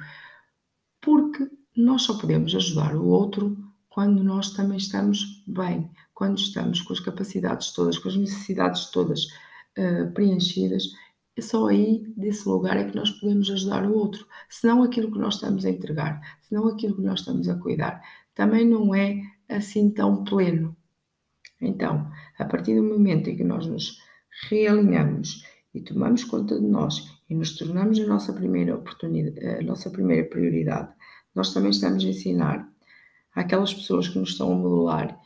Porque 1.01 1.49
nós 1.75 2.03
só 2.03 2.17
podemos 2.17 2.53
ajudar 2.53 2.95
o 2.95 3.07
outro 3.07 3.57
quando 3.93 4.23
nós 4.23 4.49
também 4.53 4.77
estamos 4.77 5.43
bem, 5.45 5.87
quando 6.15 6.39
estamos 6.39 6.81
com 6.81 6.93
as 6.93 6.99
capacidades 6.99 7.71
todas, 7.73 7.99
com 7.99 8.09
as 8.09 8.15
necessidades 8.15 8.89
todas 8.89 9.25
uh, 9.77 10.11
preenchidas, 10.15 10.85
é 11.37 11.41
só 11.41 11.67
aí, 11.67 12.03
desse 12.17 12.49
lugar, 12.49 12.75
é 12.75 12.85
que 12.85 12.95
nós 12.95 13.11
podemos 13.11 13.51
ajudar 13.51 13.85
o 13.85 13.95
outro. 13.95 14.25
Senão 14.49 14.81
aquilo 14.81 15.11
que 15.11 15.19
nós 15.19 15.35
estamos 15.35 15.63
a 15.63 15.69
entregar, 15.69 16.19
senão 16.41 16.67
aquilo 16.67 16.95
que 16.95 17.03
nós 17.03 17.19
estamos 17.19 17.47
a 17.47 17.55
cuidar, 17.55 18.01
também 18.33 18.67
não 18.67 18.95
é 18.95 19.21
assim 19.47 19.91
tão 19.91 20.23
pleno. 20.23 20.75
Então, 21.61 22.11
a 22.39 22.45
partir 22.45 22.75
do 22.75 22.83
momento 22.83 23.29
em 23.29 23.37
que 23.37 23.43
nós 23.43 23.67
nos 23.67 23.99
realinhamos 24.49 25.45
e 25.71 25.81
tomamos 25.81 26.23
conta 26.23 26.59
de 26.59 26.65
nós 26.65 27.15
e 27.29 27.35
nos 27.35 27.55
tornamos 27.55 27.99
a 27.99 28.07
nossa 28.07 28.33
primeira 28.33 28.75
oportunidade, 28.75 29.45
a 29.45 29.61
nossa 29.61 29.91
primeira 29.91 30.27
prioridade, 30.27 30.91
nós 31.35 31.53
também 31.53 31.69
estamos 31.69 32.03
a 32.03 32.07
ensinar 32.07 32.72
àquelas 33.35 33.73
pessoas 33.73 34.07
que 34.07 34.19
nos 34.19 34.31
estão 34.31 34.51
a 34.51 34.55
modelar, 34.55 35.19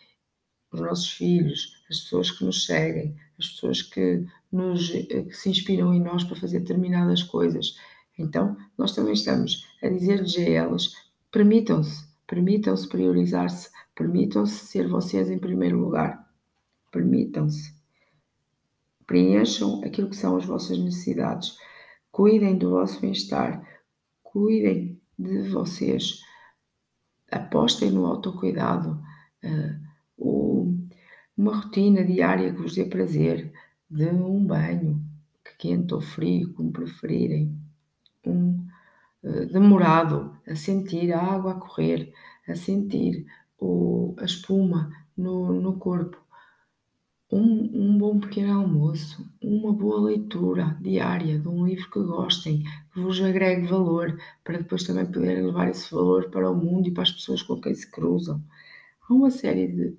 os 0.71 0.81
nossos 0.81 1.11
filhos, 1.11 1.73
as 1.89 2.01
pessoas 2.01 2.31
que 2.31 2.43
nos 2.43 2.65
seguem, 2.65 3.15
as 3.39 3.47
pessoas 3.49 3.81
que, 3.81 4.25
nos, 4.51 4.89
que 4.89 5.31
se 5.33 5.49
inspiram 5.49 5.93
em 5.93 6.01
nós 6.01 6.23
para 6.23 6.35
fazer 6.35 6.59
determinadas 6.59 7.23
coisas. 7.23 7.75
Então, 8.17 8.57
nós 8.77 8.93
também 8.93 9.13
estamos 9.13 9.67
a 9.81 9.89
dizer-lhes 9.89 10.37
a 10.37 10.41
elas: 10.41 10.93
permitam-se, 11.31 12.05
permitam-se 12.25 12.87
priorizar-se, 12.87 13.69
permitam-se 13.95 14.65
ser 14.67 14.87
vocês 14.87 15.29
em 15.29 15.39
primeiro 15.39 15.79
lugar, 15.79 16.27
permitam-se. 16.91 17.75
Preencham 19.05 19.81
aquilo 19.85 20.09
que 20.09 20.17
são 20.17 20.35
as 20.35 20.45
vossas 20.45 20.77
necessidades, 20.77 21.57
cuidem 22.11 22.57
do 22.57 22.71
vosso 22.71 22.99
bem-estar, 22.99 23.65
cuidem 24.21 24.99
de 25.17 25.43
vocês 25.43 26.21
apostem 27.31 27.91
no 27.91 28.05
autocuidado, 28.05 29.01
uh, 29.43 29.87
uma 31.37 31.55
rotina 31.55 32.03
diária 32.03 32.51
que 32.51 32.61
vos 32.61 32.75
dê 32.75 32.85
prazer, 32.85 33.53
de 33.89 34.09
um 34.09 34.43
banho, 34.45 35.01
quente 35.57 35.93
ou 35.93 36.01
frio, 36.01 36.53
como 36.53 36.71
preferirem, 36.71 37.55
um 38.25 38.65
uh, 39.23 39.45
demorado, 39.45 40.35
a 40.47 40.55
sentir 40.55 41.13
a 41.13 41.21
água 41.21 41.53
a 41.53 41.55
correr, 41.55 42.11
a 42.47 42.55
sentir 42.55 43.25
o, 43.59 44.15
a 44.17 44.25
espuma 44.25 44.91
no, 45.15 45.53
no 45.53 45.77
corpo, 45.77 46.17
um, 47.31 47.69
um, 47.73 47.97
bom 47.97 48.19
pequeno 48.19 48.53
almoço, 48.53 49.29
uma 49.41 49.73
boa 49.73 49.99
leitura 50.01 50.77
diária 50.81 51.37
de 51.37 51.47
um 51.47 51.65
livro 51.65 51.89
que 51.89 51.99
gostem, 51.99 52.63
que 52.93 52.99
vos 53.01 53.21
agregue 53.21 53.67
valor, 53.67 54.17
para 54.43 54.59
depois 54.59 54.83
também 54.83 55.05
poderem 55.05 55.45
levar 55.45 55.69
esse 55.69 55.93
valor 55.93 56.29
para 56.29 56.49
o 56.49 56.55
mundo 56.55 56.87
e 56.87 56.91
para 56.91 57.03
as 57.03 57.11
pessoas 57.11 57.41
com 57.41 57.59
quem 57.59 57.75
se 57.75 57.89
cruzam. 57.91 58.41
Há 59.07 59.13
uma 59.13 59.29
série 59.29 59.67
de 59.67 59.97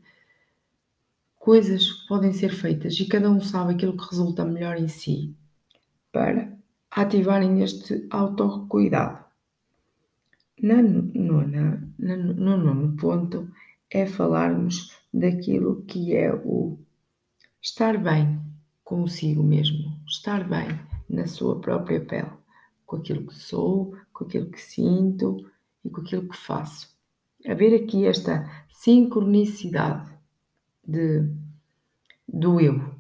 coisas 1.37 1.93
que 1.93 2.09
podem 2.09 2.33
ser 2.33 2.51
feitas 2.51 2.99
e 2.99 3.07
cada 3.07 3.31
um 3.31 3.41
sabe 3.41 3.75
aquilo 3.75 3.97
que 3.97 4.09
resulta 4.09 4.45
melhor 4.45 4.77
em 4.77 4.89
si 4.89 5.35
para 6.11 6.53
ativarem 6.91 7.63
este 7.63 8.07
autocuidado. 8.11 9.25
Na 10.63 10.83
nona, 10.83 11.89
na, 11.99 12.17
no 12.17 12.57
nono 12.57 12.97
ponto 12.97 13.49
é 13.91 14.07
falarmos 14.07 14.97
daquilo 15.13 15.83
que 15.83 16.17
é 16.17 16.35
o 16.35 16.79
Estar 17.61 17.99
bem 17.99 18.41
consigo 18.85 19.43
mesmo, 19.43 20.01
estar 20.07 20.49
bem 20.49 20.69
na 21.11 21.27
sua 21.27 21.61
própria 21.61 22.01
pele, 22.01 22.31
com 22.87 22.97
aquilo 22.97 23.27
que 23.27 23.35
sou, 23.35 23.97
com 24.13 24.25
aquilo 24.25 24.49
que 24.49 24.61
sinto 24.61 25.45
e 25.85 25.91
com 25.91 26.01
aquilo 26.01 26.29
que 26.29 26.37
faço. 26.37 26.97
Haver 27.47 27.75
aqui 27.75 28.07
esta 28.07 28.49
sincronicidade 28.71 30.09
de, 30.87 31.29
do 32.29 32.61
eu. 32.61 32.95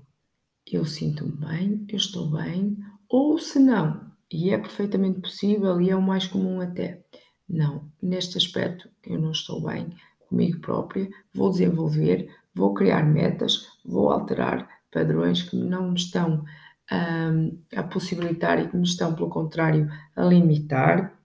Eu 0.70 0.84
sinto-me 0.84 1.32
bem, 1.32 1.86
eu 1.88 1.96
estou 1.96 2.28
bem, 2.28 2.76
ou 3.08 3.38
se 3.38 3.60
não, 3.60 4.10
e 4.30 4.50
é 4.50 4.58
perfeitamente 4.58 5.20
possível 5.20 5.80
e 5.80 5.88
é 5.88 5.96
o 5.96 6.02
mais 6.02 6.26
comum 6.26 6.60
até. 6.60 7.04
Não, 7.48 7.90
neste 8.02 8.36
aspecto 8.36 8.90
eu 9.06 9.20
não 9.20 9.30
estou 9.30 9.62
bem 9.62 9.88
comigo 10.28 10.60
própria, 10.60 11.08
vou 11.32 11.48
desenvolver, 11.48 12.28
vou 12.58 12.74
criar 12.74 13.04
metas, 13.04 13.68
vou 13.84 14.10
alterar 14.10 14.68
padrões 14.90 15.42
que 15.42 15.56
não 15.56 15.92
me 15.92 15.96
estão 15.96 16.44
um, 16.92 17.58
a 17.76 17.82
possibilitar 17.84 18.58
e 18.58 18.68
que 18.68 18.76
me 18.76 18.82
estão, 18.82 19.14
pelo 19.14 19.30
contrário, 19.30 19.88
a 20.16 20.24
limitar, 20.24 21.16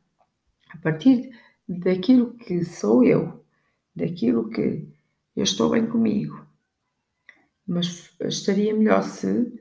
a 0.69 0.77
partir 0.77 1.31
daquilo 1.67 2.35
que 2.35 2.63
sou 2.63 3.03
eu, 3.03 3.43
daquilo 3.95 4.49
que 4.49 4.87
eu 5.35 5.43
estou 5.43 5.71
bem 5.71 5.87
comigo. 5.87 6.45
Mas 7.65 8.13
estaria 8.21 8.75
melhor 8.75 9.01
se 9.01 9.59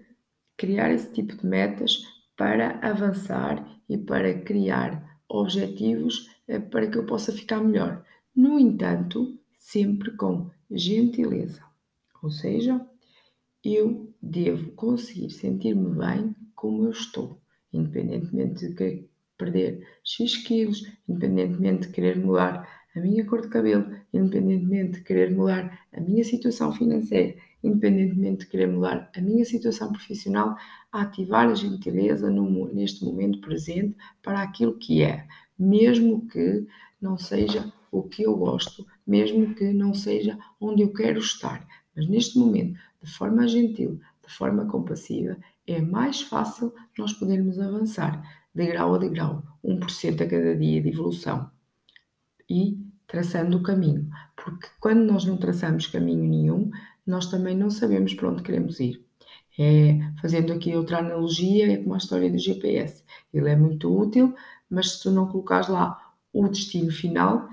criar 0.57 0.93
esse 0.93 1.11
tipo 1.13 1.35
de 1.37 1.47
metas 1.47 2.03
para 2.37 2.79
avançar 2.83 3.67
e 3.89 3.97
para 3.97 4.41
criar 4.41 5.21
objetivos 5.29 6.29
eh, 6.49 6.59
para 6.59 6.87
que 6.89 6.99
eu 6.99 7.07
possa 7.07 7.33
ficar 7.33 7.61
melhor. 7.61 8.05
No 8.35 8.59
entanto, 8.59 9.39
sempre 9.63 10.11
com 10.17 10.51
gentileza. 10.69 11.63
Ou 12.21 12.31
seja, 12.31 12.85
eu 13.65 14.13
devo 14.21 14.73
conseguir 14.73 15.31
sentir-me 15.31 15.97
bem 15.97 16.35
como 16.55 16.87
eu 16.87 16.91
estou, 16.91 17.41
independentemente 17.73 18.69
de 18.69 18.75
que 18.75 19.09
perder 19.39 19.87
X 20.05 20.37
quilos, 20.39 20.85
independentemente 21.09 21.87
de 21.87 21.93
querer 21.95 22.19
mudar 22.19 22.69
a 22.95 23.01
minha 23.01 23.25
cor 23.25 23.41
de 23.41 23.49
cabelo, 23.49 23.97
independentemente 24.13 24.99
de 24.99 25.05
querer 25.05 25.31
mudar 25.31 25.87
a 25.93 26.01
minha 26.01 26.25
situação 26.25 26.73
financeira, 26.73 27.37
independentemente 27.63 28.45
de 28.45 28.51
querer 28.51 28.67
mudar 28.67 29.11
a 29.17 29.21
minha 29.21 29.45
situação 29.45 29.93
profissional, 29.93 30.57
ativar 30.91 31.49
a 31.49 31.55
gentileza 31.55 32.29
no, 32.29 32.67
neste 32.75 33.05
momento 33.05 33.41
presente 33.41 33.97
para 34.23 34.43
aquilo 34.43 34.77
que 34.77 35.03
é, 35.03 35.27
mesmo 35.57 36.27
que 36.27 36.67
não 37.01 37.17
seja 37.17 37.73
o 37.93 38.03
que 38.03 38.25
eu 38.25 38.37
gosto, 38.37 38.85
mesmo 39.07 39.55
que 39.55 39.73
não 39.73 39.95
seja 39.95 40.39
onde 40.61 40.83
eu 40.83 40.93
quero 40.93 41.19
estar. 41.19 41.67
Mas 41.95 42.09
neste 42.09 42.39
momento, 42.39 42.79
de 43.03 43.11
forma 43.11 43.47
gentil, 43.47 44.01
de 44.27 44.33
forma 44.33 44.67
compassiva, 44.67 45.37
é 45.67 45.81
mais 45.81 46.23
fácil 46.23 46.73
nós 46.99 47.13
podermos 47.13 47.59
avançar 47.59 48.23
de 48.55 48.67
grau 48.67 48.95
a 48.95 48.99
de 48.99 49.09
grau, 49.09 49.43
1% 49.65 50.21
a 50.23 50.27
cada 50.29 50.57
dia 50.57 50.83
de 50.83 50.89
evolução. 50.89 51.51
E 52.49 52.79
traçando 53.07 53.59
o 53.59 53.63
caminho, 53.63 54.09
porque 54.37 54.69
quando 54.81 55.05
nós 55.05 55.25
não 55.25 55.37
traçamos 55.37 55.87
caminho 55.87 56.29
nenhum, 56.29 56.71
nós 57.07 57.27
também 57.27 57.57
não 57.57 57.71
sabemos 57.71 58.15
para 58.15 58.31
onde 58.31 58.43
queremos 58.43 58.81
ir. 58.81 59.05
É, 59.59 59.99
fazendo 60.21 60.53
aqui 60.53 60.75
outra 60.75 60.99
analogia, 60.99 61.73
é 61.73 61.77
como 61.77 61.95
a 61.95 61.99
história 61.99 62.31
do 62.31 62.39
GPS. 62.39 63.03
Ele 63.33 63.51
é 63.51 63.57
muito 63.57 63.95
útil, 63.95 64.35
mas 64.69 64.93
se 64.93 65.03
tu 65.03 65.11
não 65.11 65.27
colocares 65.27 65.69
lá 65.69 66.15
o 66.33 66.49
destino 66.49 66.91
final, 66.91 67.49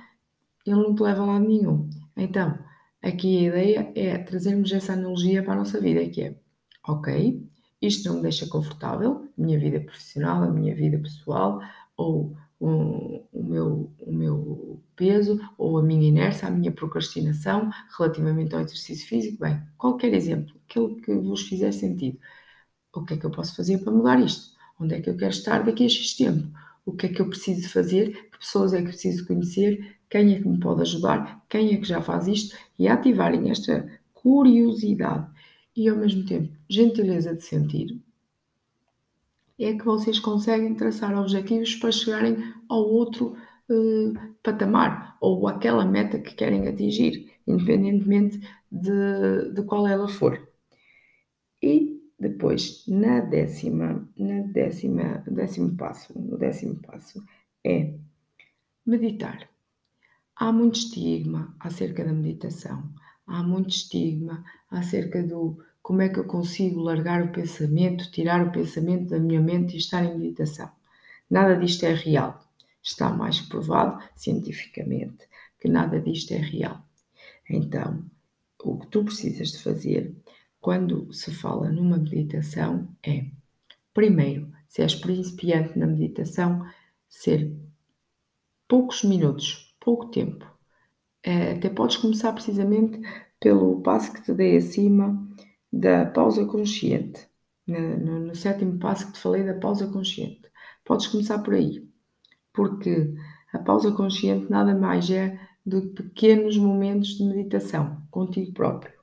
ele 0.72 0.84
não 0.84 0.96
te 0.96 1.04
leva 1.04 1.24
a 1.24 1.26
lado 1.26 1.48
nenhum. 1.48 1.90
Então, 2.16 2.58
aqui 3.02 3.38
a 3.38 3.50
ideia 3.50 3.92
é 3.96 4.18
trazermos 4.18 4.72
essa 4.72 4.94
analogia 4.94 5.44
para 5.44 5.54
a 5.54 5.58
nossa 5.58 5.80
vida, 5.80 6.08
que 6.10 6.22
é, 6.22 6.36
ok, 6.88 7.50
isto 7.82 8.10
não 8.10 8.18
me 8.18 8.22
deixa 8.24 8.48
confortável, 8.48 9.30
minha 9.38 9.60
vida 9.60 9.80
profissional, 9.80 10.44
a 10.44 10.52
minha 10.52 10.76
vida 10.76 10.98
pessoal, 11.00 11.62
ou 11.96 12.36
o, 12.60 13.24
o, 13.32 13.44
meu, 13.44 13.92
o 14.00 14.12
meu 14.14 14.84
peso, 14.96 15.40
ou 15.58 15.78
a 15.78 15.84
minha 15.84 16.08
inércia, 16.08 16.48
a 16.48 16.52
minha 16.52 16.72
procrastinação 16.72 17.70
relativamente 17.98 18.54
ao 18.54 18.62
exercício 18.62 19.08
físico. 19.08 19.40
Bem, 19.40 19.62
qualquer 19.78 20.14
exemplo, 20.14 20.54
aquilo 20.68 20.98
que 20.98 21.14
vos 21.14 21.44
fizer 21.44 21.72
sentido. 21.72 22.20
O 22.94 23.04
que 23.06 23.14
é 23.14 23.18
que 23.18 23.26
eu 23.26 23.32
posso 23.32 23.56
fazer 23.56 23.78
para 23.80 23.94
mudar 23.94 24.20
isto? 24.20 24.58
Onde 24.80 24.96
é 24.96 25.02
que 25.02 25.10
eu 25.10 25.16
quero 25.16 25.32
estar 25.32 25.64
daqui 25.64 25.86
a 25.86 25.90
X 25.90 26.16
tempo? 26.16 26.48
O 26.86 26.94
que 26.94 27.06
é 27.06 27.10
que 27.10 27.22
eu 27.22 27.30
preciso 27.30 27.70
fazer? 27.70 28.30
Que 28.32 28.40
pessoas 28.40 28.74
é 28.74 28.82
que 28.82 28.90
preciso 28.90 29.26
conhecer? 29.28 29.99
Quem 30.10 30.34
é 30.34 30.42
que 30.42 30.48
me 30.48 30.60
pode 30.60 30.82
ajudar? 30.82 31.46
Quem 31.48 31.74
é 31.74 31.78
que 31.78 31.86
já 31.86 32.02
faz 32.02 32.28
isto? 32.28 32.58
E 32.78 32.88
ativarem 32.88 33.50
esta 33.50 33.88
curiosidade 34.14 35.28
e 35.76 35.88
ao 35.88 35.96
mesmo 35.96 36.26
tempo 36.26 36.52
gentileza 36.68 37.36
de 37.36 37.44
sentir, 37.44 37.98
é 39.60 39.74
que 39.74 39.86
vocês 39.86 40.20
conseguem 40.20 40.74
traçar 40.76 41.18
objetivos 41.18 41.76
para 41.76 41.92
chegarem 41.92 42.38
ao 42.68 42.80
outro 42.80 43.36
uh, 43.70 44.36
patamar 44.42 45.18
ou 45.20 45.48
aquela 45.48 45.86
meta 45.86 46.20
que 46.20 46.34
querem 46.34 46.68
atingir, 46.68 47.32
independentemente 47.46 48.40
de, 48.72 49.52
de 49.54 49.64
qual 49.64 49.86
ela 49.86 50.08
for. 50.08 50.42
E 51.62 52.02
depois, 52.18 52.86
na 52.88 53.20
décima, 53.20 54.08
na 54.18 54.42
décima, 54.42 55.24
décimo 55.28 55.76
passo, 55.76 56.18
no 56.18 56.38
décimo 56.38 56.76
passo 56.82 57.24
é 57.66 57.94
meditar. 58.86 59.50
Há 60.42 60.54
muito 60.54 60.80
estigma 60.80 61.54
acerca 61.60 62.02
da 62.06 62.14
meditação, 62.14 62.90
há 63.28 63.44
muito 63.44 63.72
estigma 63.72 64.42
acerca 64.72 65.22
do 65.22 65.62
como 65.82 66.02
é 66.02 66.08
que 66.08 66.18
eu 66.18 66.24
consigo 66.24 66.80
largar 66.80 67.22
o 67.22 67.34
pensamento, 67.34 68.10
tirar 68.10 68.48
o 68.48 68.52
pensamento 68.52 69.10
da 69.10 69.20
minha 69.20 69.42
mente 69.42 69.74
e 69.74 69.80
estar 69.80 70.02
em 70.02 70.18
meditação. 70.18 70.72
Nada 71.30 71.56
disto 71.56 71.84
é 71.84 71.94
real. 71.94 72.42
Está 72.82 73.10
mais 73.10 73.42
provado 73.42 74.02
cientificamente 74.16 75.28
que 75.60 75.68
nada 75.68 76.00
disto 76.00 76.32
é 76.32 76.38
real. 76.38 76.82
Então, 77.50 78.02
o 78.64 78.80
que 78.80 78.88
tu 78.88 79.04
precisas 79.04 79.52
de 79.52 79.62
fazer 79.62 80.16
quando 80.62 81.12
se 81.12 81.32
fala 81.32 81.70
numa 81.70 81.98
meditação 81.98 82.88
é, 83.06 83.26
primeiro, 83.94 84.50
se 84.70 84.84
és 84.84 84.96
principiante 84.96 85.78
na 85.78 85.86
meditação, 85.86 86.66
ser 87.10 87.54
poucos 88.70 89.04
minutos, 89.04 89.69
pouco 89.80 90.08
tempo. 90.08 90.46
É, 91.24 91.54
até 91.54 91.70
podes 91.70 91.98
começar 91.98 92.34
precisamente 92.34 93.02
pelo 93.40 93.82
passo 93.82 94.14
que 94.14 94.22
te 94.22 94.34
dei 94.34 94.58
acima 94.58 95.28
da 95.72 96.06
pausa 96.06 96.46
consciente. 96.46 97.28
No, 97.68 98.26
no, 98.26 98.36
sétimo 98.36 98.80
passo 98.80 99.08
que 99.08 99.14
te 99.14 99.20
falei 99.20 99.44
da 99.44 99.54
pausa 99.54 99.88
consciente. 99.88 100.42
Podes 100.84 101.08
começar 101.08 101.40
por 101.40 101.54
aí, 101.54 101.88
porque 102.52 103.14
a 103.54 103.60
pausa 103.60 103.92
consciente 103.92 104.50
nada 104.50 104.74
mais 104.76 105.10
é 105.12 105.40
do 105.66 105.82
que 105.82 106.04
pequenos 106.04 106.58
momentos 106.58 107.10
de 107.18 107.24
meditação 107.24 108.02
contigo 108.10 108.54
próprio. 108.54 108.94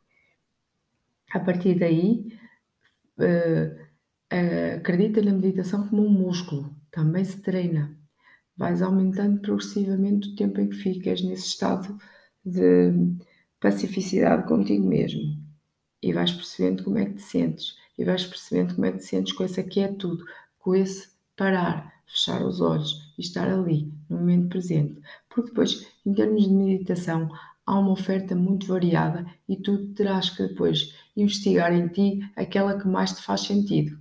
A 1.32 1.40
partir 1.40 1.78
daí, 1.78 2.26
uh, 3.18 3.72
uh, 4.32 4.76
acredita 4.78 5.22
na 5.22 5.32
meditação 5.32 5.86
como 5.88 6.04
um 6.04 6.10
músculo, 6.10 6.74
também 6.90 7.24
se 7.24 7.40
treina. 7.40 7.95
Vais 8.56 8.80
aumentando 8.82 9.40
progressivamente 9.40 10.28
o 10.28 10.36
tempo 10.36 10.60
em 10.60 10.68
que 10.68 10.76
ficas 10.76 11.22
nesse 11.22 11.48
estado 11.48 11.98
de 12.44 12.92
pacificidade 13.60 14.46
contigo 14.46 14.86
mesmo 14.86 15.46
e 16.02 16.12
vais 16.12 16.32
percebendo 16.32 16.84
como 16.84 16.98
é 16.98 17.06
que 17.06 17.14
te 17.14 17.22
sentes, 17.22 17.76
e 17.98 18.04
vais 18.04 18.24
percebendo 18.24 18.74
como 18.74 18.86
é 18.86 18.92
que 18.92 18.98
te 18.98 19.06
sentes 19.06 19.32
com 19.32 19.42
essa 19.42 19.62
quietude, 19.62 20.22
com 20.58 20.74
esse 20.74 21.10
parar, 21.36 21.92
fechar 22.06 22.44
os 22.44 22.60
olhos 22.60 23.12
e 23.18 23.22
estar 23.22 23.48
ali, 23.48 23.92
no 24.08 24.18
momento 24.18 24.48
presente. 24.50 25.00
Porque 25.28 25.50
depois, 25.50 25.86
em 26.04 26.14
termos 26.14 26.44
de 26.44 26.50
meditação, 26.50 27.28
há 27.64 27.78
uma 27.78 27.92
oferta 27.92 28.34
muito 28.34 28.66
variada 28.66 29.26
e 29.48 29.56
tu 29.56 29.88
terás 29.94 30.30
que 30.30 30.46
depois 30.46 30.94
investigar 31.16 31.72
em 31.72 31.88
ti 31.88 32.20
aquela 32.36 32.78
que 32.78 32.86
mais 32.86 33.12
te 33.12 33.22
faz 33.22 33.40
sentido. 33.40 33.98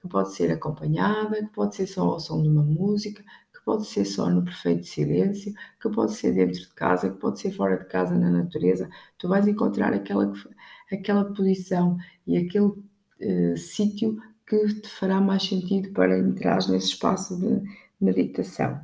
Que 0.00 0.08
pode 0.08 0.34
ser 0.34 0.50
acompanhada, 0.50 1.36
que 1.36 1.52
pode 1.52 1.76
ser 1.76 1.86
só 1.86 2.02
ao 2.02 2.20
som 2.20 2.42
de 2.42 2.48
uma 2.48 2.62
música, 2.62 3.24
pode 3.64 3.86
ser 3.86 4.04
só 4.04 4.28
no 4.28 4.44
perfeito 4.44 4.86
silêncio, 4.86 5.52
que 5.80 5.88
pode 5.88 6.14
ser 6.14 6.32
dentro 6.34 6.60
de 6.60 6.68
casa, 6.74 7.10
que 7.10 7.18
pode 7.18 7.40
ser 7.40 7.52
fora 7.52 7.78
de 7.78 7.86
casa 7.86 8.16
na 8.16 8.30
natureza. 8.30 8.88
Tu 9.18 9.28
vais 9.28 9.46
encontrar 9.46 9.92
aquela 9.92 10.30
que 10.30 10.94
aquela 10.94 11.24
posição 11.24 11.96
e 12.26 12.36
aquele 12.36 12.66
uh, 12.66 13.56
sítio 13.56 14.18
que 14.46 14.66
te 14.80 14.88
fará 14.88 15.20
mais 15.20 15.42
sentido 15.44 15.90
para 15.92 16.18
entrar 16.18 16.58
nesse 16.68 16.88
espaço 16.88 17.38
de 17.38 17.62
meditação. 18.00 18.80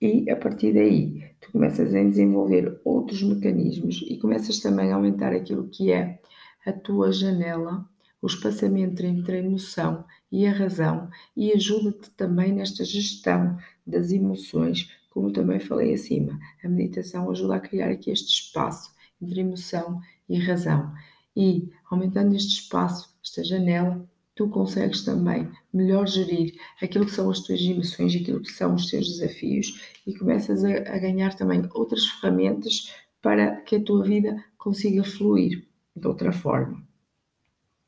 E 0.00 0.30
a 0.30 0.36
partir 0.36 0.74
daí, 0.74 1.24
tu 1.40 1.50
começas 1.52 1.94
a 1.94 2.02
desenvolver 2.02 2.78
outros 2.84 3.22
mecanismos 3.22 4.04
e 4.06 4.18
começas 4.18 4.60
também 4.60 4.92
a 4.92 4.96
aumentar 4.96 5.32
aquilo 5.32 5.68
que 5.68 5.90
é 5.90 6.20
a 6.66 6.72
tua 6.72 7.10
janela, 7.10 7.88
o 8.20 8.26
espaçamento 8.26 9.04
entre 9.04 9.36
a 9.36 9.40
emoção 9.40 10.04
e 10.34 10.48
a 10.48 10.52
razão, 10.52 11.08
e 11.36 11.52
ajuda-te 11.52 12.10
também 12.10 12.52
nesta 12.52 12.84
gestão 12.84 13.56
das 13.86 14.10
emoções, 14.10 14.90
como 15.08 15.30
também 15.30 15.60
falei 15.60 15.94
acima. 15.94 16.36
A 16.64 16.68
meditação 16.68 17.30
ajuda 17.30 17.54
a 17.54 17.60
criar 17.60 17.88
aqui 17.88 18.10
este 18.10 18.42
espaço 18.42 18.92
entre 19.22 19.42
emoção 19.42 20.00
e 20.28 20.36
razão. 20.40 20.92
E 21.36 21.70
aumentando 21.88 22.34
este 22.34 22.62
espaço, 22.62 23.14
esta 23.22 23.44
janela, 23.44 24.04
tu 24.34 24.48
consegues 24.48 25.04
também 25.04 25.48
melhor 25.72 26.08
gerir 26.08 26.52
aquilo 26.82 27.06
que 27.06 27.12
são 27.12 27.30
as 27.30 27.38
tuas 27.38 27.60
emoções, 27.60 28.16
aquilo 28.16 28.42
que 28.42 28.50
são 28.50 28.74
os 28.74 28.90
teus 28.90 29.06
desafios 29.06 29.94
e 30.04 30.18
começas 30.18 30.64
a, 30.64 30.68
a 30.68 30.98
ganhar 30.98 31.36
também 31.36 31.62
outras 31.74 32.06
ferramentas 32.06 32.92
para 33.22 33.60
que 33.60 33.76
a 33.76 33.84
tua 33.84 34.02
vida 34.02 34.44
consiga 34.58 35.04
fluir 35.04 35.64
de 35.94 36.08
outra 36.08 36.32
forma. 36.32 36.84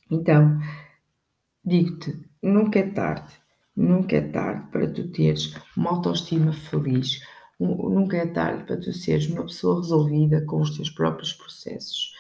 Então, 0.09 0.61
digo-te, 1.65 2.17
nunca 2.43 2.79
é 2.79 2.91
tarde, 2.91 3.33
nunca 3.75 4.17
é 4.17 4.21
tarde 4.21 4.67
para 4.71 4.91
tu 4.91 5.09
teres 5.09 5.55
uma 5.77 5.91
autoestima 5.91 6.53
feliz, 6.53 7.21
nunca 7.59 8.17
é 8.17 8.27
tarde 8.27 8.65
para 8.65 8.77
tu 8.77 8.93
seres 8.93 9.29
uma 9.29 9.43
pessoa 9.43 9.81
resolvida 9.81 10.45
com 10.45 10.61
os 10.61 10.77
teus 10.77 10.91
próprios 10.91 11.33
processos. 11.33 12.13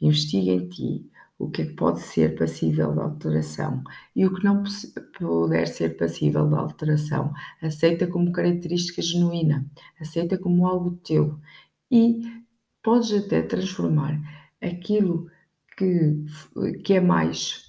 Investiga 0.00 0.52
em 0.52 0.68
ti 0.68 1.10
o 1.38 1.50
que 1.50 1.62
é 1.62 1.66
que 1.66 1.74
pode 1.74 2.00
ser 2.00 2.36
passível 2.38 2.92
de 2.92 3.00
alteração 3.00 3.82
e 4.14 4.26
o 4.26 4.34
que 4.34 4.44
não 4.44 4.64
puder 5.18 5.66
ser 5.66 5.96
passível 5.96 6.48
de 6.48 6.54
alteração, 6.54 7.32
aceita 7.62 8.06
como 8.06 8.32
característica 8.32 9.02
genuína, 9.02 9.66
aceita 10.00 10.38
como 10.38 10.66
algo 10.66 10.98
teu. 11.04 11.38
E 11.90 12.22
podes 12.82 13.12
até 13.12 13.42
transformar 13.42 14.18
aquilo 14.62 15.28
que, 15.76 16.24
que 16.84 16.94
é 16.94 17.00
mais 17.00 17.66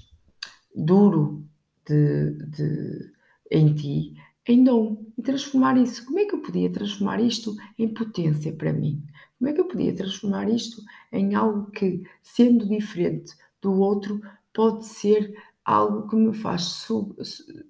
duro 0.73 1.46
de, 1.88 2.32
de, 2.47 3.12
em 3.52 3.73
ti 3.73 4.15
em 4.47 4.63
dom 4.63 5.06
e 5.17 5.21
transformar 5.21 5.78
isso. 5.78 6.06
Como 6.06 6.19
é 6.19 6.26
que 6.26 6.34
eu 6.34 6.41
podia 6.41 6.71
transformar 6.71 7.19
isto 7.19 7.56
em 7.78 7.93
potência 7.93 8.54
para 8.54 8.71
mim? 8.71 9.04
Como 9.38 9.50
é 9.50 9.54
que 9.54 9.60
eu 9.60 9.67
podia 9.67 9.93
transformar 9.93 10.50
isto 10.50 10.82
em 11.12 11.36
algo 11.36 11.69
que, 11.71 12.02
sendo 12.23 12.67
diferente 12.67 13.36
do 13.62 13.73
outro, 13.73 14.21
pode 14.54 14.86
ser 14.86 15.36
algo 15.65 16.08
que 16.08 16.15
me 16.15 16.34
faz 16.34 16.63
su 16.63 17.15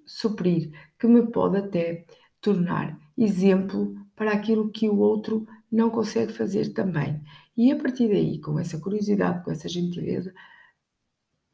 suprir, 0.06 0.70
que 0.98 1.06
me 1.08 1.26
pode 1.26 1.58
até 1.58 2.06
tornar 2.40 2.96
exemplo 3.16 3.96
para 4.14 4.32
aquilo 4.32 4.70
que 4.70 4.88
o 4.88 4.98
outro 4.98 5.46
não 5.70 5.90
consegue 5.90 6.32
fazer 6.32 6.72
também. 6.72 7.20
E 7.56 7.72
a 7.72 7.76
partir 7.76 8.08
daí, 8.08 8.40
com 8.40 8.58
essa 8.58 8.78
curiosidade, 8.78 9.44
com 9.44 9.50
essa 9.50 9.68
gentileza, 9.68 10.32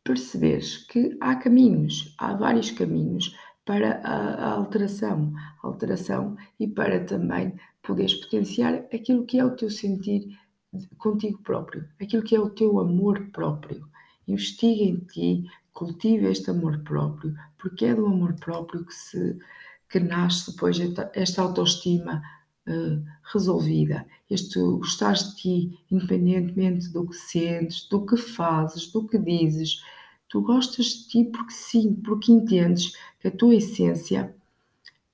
perceberes 0.04 0.76
que 0.76 1.16
há 1.20 1.34
caminhos, 1.34 2.14
há 2.18 2.34
vários 2.34 2.70
caminhos 2.70 3.34
para 3.64 4.00
a, 4.04 4.34
a 4.34 4.52
alteração, 4.52 5.32
alteração 5.62 6.36
e 6.60 6.68
para 6.68 7.02
também 7.04 7.54
poderes 7.82 8.14
potenciar 8.14 8.74
aquilo 8.92 9.24
que 9.24 9.38
é 9.38 9.44
o 9.44 9.56
teu 9.56 9.70
sentir 9.70 10.38
contigo 10.98 11.40
próprio, 11.42 11.88
aquilo 12.00 12.22
que 12.22 12.36
é 12.36 12.40
o 12.40 12.50
teu 12.50 12.78
amor 12.78 13.30
próprio. 13.32 13.88
Investiga 14.28 14.84
em 14.84 14.96
ti, 15.00 15.44
cultiva 15.72 16.28
este 16.28 16.50
amor 16.50 16.78
próprio, 16.80 17.34
porque 17.58 17.86
é 17.86 17.94
do 17.94 18.06
amor 18.06 18.34
próprio 18.34 18.84
que 18.84 18.94
se 18.94 19.38
que 19.88 20.00
nasce 20.00 20.50
depois 20.50 20.76
esta 21.12 21.42
autoestima 21.42 22.20
uh, 22.66 23.04
resolvida, 23.32 24.04
este 24.28 24.58
gostar 24.58 25.12
de 25.12 25.36
ti, 25.36 25.78
independentemente 25.88 26.88
do 26.88 27.06
que 27.06 27.14
sentes, 27.14 27.88
do 27.88 28.04
que 28.04 28.16
fazes, 28.16 28.90
do 28.90 29.06
que 29.06 29.18
dizes. 29.18 29.82
Tu 30.34 30.40
gostas 30.40 30.86
de 30.86 31.08
ti 31.08 31.24
porque 31.26 31.52
sim, 31.52 31.94
porque 31.94 32.32
entendes 32.32 32.96
que 33.20 33.28
a 33.28 33.30
tua 33.30 33.54
essência 33.54 34.34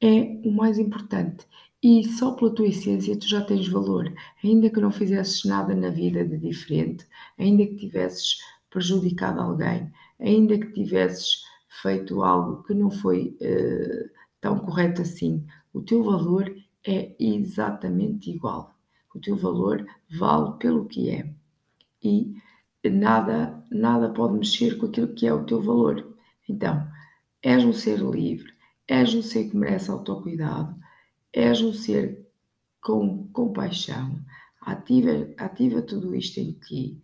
é 0.00 0.40
o 0.42 0.50
mais 0.50 0.78
importante 0.78 1.46
e 1.82 2.02
só 2.04 2.30
pela 2.30 2.54
tua 2.54 2.68
essência 2.68 3.18
tu 3.18 3.28
já 3.28 3.44
tens 3.44 3.68
valor, 3.68 4.10
ainda 4.42 4.70
que 4.70 4.80
não 4.80 4.90
fizesses 4.90 5.44
nada 5.44 5.74
na 5.74 5.90
vida 5.90 6.24
de 6.24 6.38
diferente, 6.38 7.06
ainda 7.38 7.66
que 7.66 7.76
tivesses 7.76 8.38
prejudicado 8.70 9.42
alguém, 9.42 9.92
ainda 10.18 10.58
que 10.58 10.72
tivesses 10.72 11.44
feito 11.68 12.22
algo 12.22 12.62
que 12.62 12.72
não 12.72 12.90
foi 12.90 13.36
uh, 13.42 14.10
tão 14.40 14.58
correto 14.60 15.02
assim, 15.02 15.44
o 15.74 15.82
teu 15.82 16.02
valor 16.02 16.50
é 16.82 17.14
exatamente 17.20 18.30
igual. 18.30 18.74
O 19.14 19.20
teu 19.20 19.36
valor 19.36 19.86
vale 20.18 20.56
pelo 20.58 20.86
que 20.86 21.10
é. 21.10 21.30
E 22.02 22.40
nada, 22.88 23.62
nada 23.70 24.08
pode 24.10 24.38
mexer 24.38 24.78
com 24.78 24.86
aquilo 24.86 25.14
que 25.14 25.26
é 25.26 25.32
o 25.32 25.44
teu 25.44 25.60
valor. 25.60 26.16
Então, 26.48 26.86
és 27.42 27.64
um 27.64 27.72
ser 27.72 27.98
livre, 27.98 28.52
és 28.88 29.14
um 29.14 29.22
ser 29.22 29.50
que 29.50 29.56
merece 29.56 29.90
autocuidado, 29.90 30.74
és 31.32 31.60
um 31.60 31.72
ser 31.72 32.26
com 32.80 33.28
compaixão. 33.32 34.18
Ativa, 34.60 35.28
ativa 35.38 35.82
tudo 35.82 36.14
isto 36.14 36.38
em 36.38 36.52
ti 36.52 37.02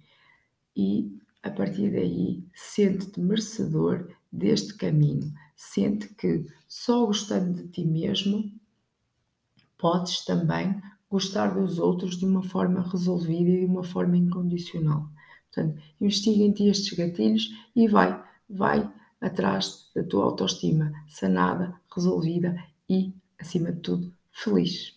e 0.76 1.18
a 1.42 1.50
partir 1.50 1.90
daí 1.90 2.44
sente-te 2.54 3.20
merecedor 3.20 4.08
deste 4.32 4.74
caminho. 4.74 5.32
Sente 5.54 6.08
que 6.14 6.44
só 6.68 7.06
gostando 7.06 7.54
de 7.54 7.68
ti 7.68 7.84
mesmo 7.84 8.52
podes 9.78 10.24
também 10.24 10.80
gostar 11.08 11.54
dos 11.54 11.78
outros 11.78 12.16
de 12.16 12.26
uma 12.26 12.42
forma 12.42 12.82
resolvida 12.82 13.50
e 13.50 13.60
de 13.60 13.66
uma 13.66 13.84
forma 13.84 14.16
incondicional. 14.16 15.08
Portanto, 15.56 15.82
investiga 15.98 16.44
em 16.44 16.52
ti 16.52 16.68
estes 16.68 16.92
gatilhos 16.92 17.50
e 17.74 17.88
vai, 17.88 18.22
vai 18.48 18.92
atrás 19.18 19.90
da 19.94 20.04
tua 20.04 20.24
autoestima 20.24 20.92
sanada, 21.08 21.74
resolvida 21.94 22.62
e, 22.88 23.14
acima 23.38 23.72
de 23.72 23.80
tudo, 23.80 24.14
feliz. 24.30 24.94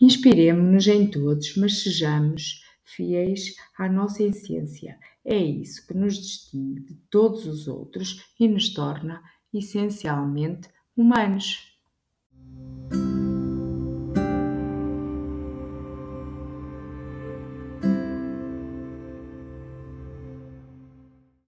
Inspiremos-nos 0.00 0.86
em 0.86 1.10
todos, 1.10 1.56
mas 1.56 1.82
sejamos 1.82 2.62
fiéis 2.84 3.56
à 3.76 3.88
nossa 3.88 4.22
essência. 4.22 4.96
É 5.24 5.36
isso 5.36 5.84
que 5.84 5.94
nos 5.94 6.16
distingue 6.16 6.80
de 6.82 6.94
todos 7.10 7.44
os 7.44 7.66
outros 7.66 8.24
e 8.38 8.46
nos 8.46 8.72
torna 8.72 9.20
essencialmente 9.52 10.68
humanos. 10.96 11.67